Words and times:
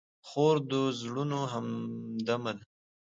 خور 0.27 0.55
د 0.69 0.71
زړونو 0.99 1.39
همدمه 1.53 2.51
ده. 2.57 2.63